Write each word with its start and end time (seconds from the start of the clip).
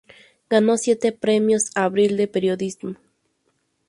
Ganó 0.49 0.77
siete 0.77 1.11
premios 1.11 1.65
"Abril" 1.75 2.17
de 2.17 2.27
Periodismo. 2.27 2.95